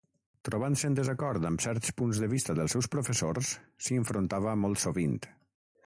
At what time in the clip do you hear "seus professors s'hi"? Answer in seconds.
2.77-4.01